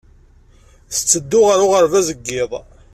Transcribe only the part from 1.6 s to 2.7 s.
uɣerbaz n yiḍ.